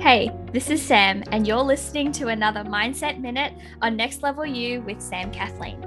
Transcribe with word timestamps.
Hey, 0.00 0.30
this 0.50 0.70
is 0.70 0.80
Sam, 0.80 1.22
and 1.30 1.46
you're 1.46 1.58
listening 1.58 2.10
to 2.12 2.28
another 2.28 2.64
Mindset 2.64 3.20
Minute 3.20 3.52
on 3.82 3.96
Next 3.96 4.22
Level 4.22 4.46
You 4.46 4.80
with 4.80 4.98
Sam 4.98 5.30
Kathleen. 5.30 5.84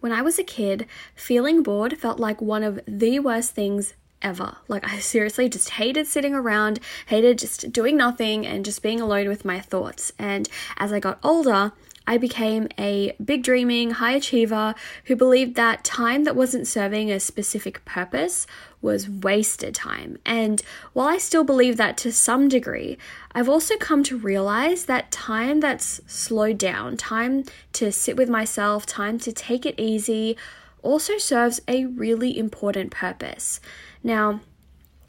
When 0.00 0.10
I 0.10 0.22
was 0.22 0.36
a 0.36 0.42
kid, 0.42 0.86
feeling 1.14 1.62
bored 1.62 1.96
felt 1.96 2.18
like 2.18 2.42
one 2.42 2.64
of 2.64 2.80
the 2.88 3.20
worst 3.20 3.54
things 3.54 3.94
ever. 4.20 4.56
Like, 4.66 4.84
I 4.84 4.98
seriously 4.98 5.48
just 5.48 5.70
hated 5.70 6.08
sitting 6.08 6.34
around, 6.34 6.80
hated 7.06 7.38
just 7.38 7.70
doing 7.70 7.96
nothing 7.96 8.44
and 8.44 8.64
just 8.64 8.82
being 8.82 9.00
alone 9.00 9.28
with 9.28 9.44
my 9.44 9.60
thoughts. 9.60 10.12
And 10.18 10.48
as 10.76 10.92
I 10.92 10.98
got 10.98 11.20
older, 11.22 11.70
I 12.08 12.16
became 12.16 12.68
a 12.78 13.14
big 13.22 13.42
dreaming 13.42 13.90
high 13.90 14.14
achiever 14.14 14.74
who 15.04 15.14
believed 15.14 15.56
that 15.56 15.84
time 15.84 16.24
that 16.24 16.34
wasn't 16.34 16.66
serving 16.66 17.12
a 17.12 17.20
specific 17.20 17.84
purpose 17.84 18.46
was 18.80 19.10
wasted 19.10 19.74
time. 19.74 20.16
And 20.24 20.62
while 20.94 21.06
I 21.06 21.18
still 21.18 21.44
believe 21.44 21.76
that 21.76 21.98
to 21.98 22.10
some 22.10 22.48
degree, 22.48 22.96
I've 23.32 23.48
also 23.50 23.76
come 23.76 24.02
to 24.04 24.16
realize 24.16 24.86
that 24.86 25.10
time 25.10 25.60
that's 25.60 26.00
slowed 26.06 26.56
down, 26.56 26.96
time 26.96 27.44
to 27.74 27.92
sit 27.92 28.16
with 28.16 28.30
myself, 28.30 28.86
time 28.86 29.18
to 29.18 29.30
take 29.30 29.66
it 29.66 29.78
easy, 29.78 30.38
also 30.80 31.18
serves 31.18 31.60
a 31.68 31.84
really 31.84 32.38
important 32.38 32.90
purpose. 32.90 33.60
Now, 34.02 34.40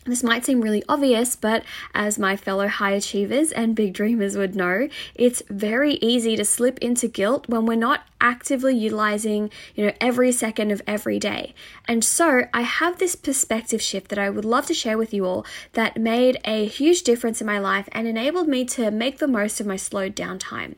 this 0.06 0.24
might 0.24 0.46
seem 0.46 0.62
really 0.62 0.84
obvious, 0.88 1.36
but 1.36 1.64
as 1.94 2.18
my 2.18 2.38
fellow 2.38 2.68
high 2.68 2.92
achievers 2.92 3.52
and 3.52 3.76
big 3.76 3.94
dreamers 3.94 4.38
would 4.38 4.56
know, 4.56 4.88
it's 5.14 5.44
very 5.50 5.96
easy 5.96 6.38
to 6.38 6.46
slip 6.46 6.80
into 6.80 7.08
guilt 7.08 7.50
when 7.50 7.66
we're 7.66 7.76
not 7.76 8.06
actively 8.22 8.76
utilizing, 8.76 9.52
you 9.76 9.86
know, 9.86 9.94
every 10.00 10.32
second 10.32 10.72
of 10.72 10.82
every 10.88 11.20
day. 11.20 11.54
And 11.86 12.04
so, 12.04 12.44
I 12.54 12.62
have 12.62 12.98
this 12.98 13.16
perspective 13.16 13.82
shift 13.82 14.10
that 14.10 14.20
I 14.20 14.30
would 14.30 14.46
love 14.46 14.66
to 14.68 14.74
share 14.74 14.98
with 14.98 15.14
you 15.14 15.26
all 15.26 15.46
that 15.74 15.98
made 15.98 16.40
a 16.46 16.66
huge 16.66 17.04
difference 17.04 17.42
in 17.42 17.48
my 17.48 17.60
life 17.60 17.90
and 17.92 18.08
enabled 18.08 18.48
me 18.48 18.66
to 18.66 18.92
make 18.92 19.20
the 19.20 19.28
most 19.28 19.60
of 19.60 19.68
my 19.68 19.76
slowed 19.76 20.16
down 20.16 20.40
time. 20.40 20.78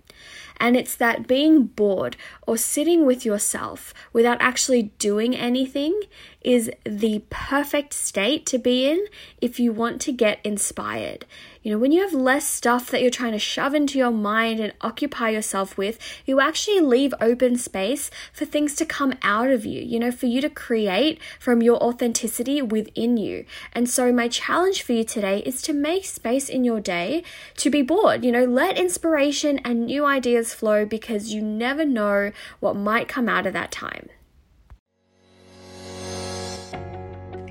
And 0.61 0.77
it's 0.77 0.93
that 0.95 1.25
being 1.25 1.63
bored 1.63 2.15
or 2.45 2.55
sitting 2.55 3.03
with 3.03 3.25
yourself 3.25 3.95
without 4.13 4.37
actually 4.39 4.83
doing 4.99 5.35
anything 5.35 5.99
is 6.41 6.69
the 6.85 7.23
perfect 7.31 7.93
state 7.93 8.45
to 8.45 8.59
be 8.59 8.87
in 8.87 9.07
if 9.41 9.59
you 9.59 9.73
want 9.73 9.99
to 10.01 10.11
get 10.11 10.39
inspired. 10.43 11.25
You 11.63 11.71
know, 11.71 11.77
when 11.77 11.91
you 11.91 12.01
have 12.01 12.13
less 12.13 12.47
stuff 12.47 12.89
that 12.89 13.03
you're 13.03 13.11
trying 13.11 13.33
to 13.33 13.39
shove 13.39 13.75
into 13.75 13.99
your 13.99 14.09
mind 14.11 14.59
and 14.59 14.73
occupy 14.81 15.29
yourself 15.29 15.77
with, 15.77 15.99
you 16.25 16.39
actually 16.39 16.79
leave 16.79 17.13
open 17.21 17.55
space 17.55 18.09
for 18.33 18.45
things 18.45 18.75
to 18.77 18.85
come 18.85 19.13
out 19.21 19.51
of 19.51 19.63
you, 19.63 19.79
you 19.79 19.99
know, 19.99 20.11
for 20.11 20.25
you 20.25 20.41
to 20.41 20.49
create 20.49 21.19
from 21.39 21.61
your 21.61 21.77
authenticity 21.77 22.63
within 22.63 23.17
you. 23.17 23.45
And 23.73 23.87
so, 23.87 24.11
my 24.11 24.27
challenge 24.27 24.81
for 24.81 24.93
you 24.93 25.03
today 25.03 25.39
is 25.39 25.61
to 25.63 25.73
make 25.73 26.05
space 26.05 26.49
in 26.49 26.63
your 26.63 26.79
day 26.79 27.23
to 27.57 27.69
be 27.69 27.83
bored. 27.83 28.25
You 28.25 28.31
know, 28.31 28.45
let 28.45 28.79
inspiration 28.79 29.59
and 29.63 29.85
new 29.85 30.03
ideas 30.03 30.55
flow 30.55 30.83
because 30.83 31.31
you 31.31 31.43
never 31.43 31.85
know 31.85 32.31
what 32.59 32.75
might 32.75 33.07
come 33.07 33.29
out 33.29 33.45
of 33.45 33.53
that 33.53 33.71
time. 33.71 34.09